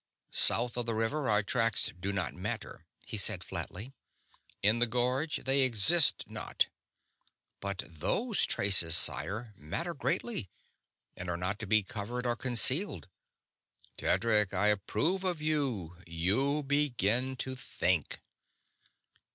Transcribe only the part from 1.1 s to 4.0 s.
our tracks do not matter," he said, flatly.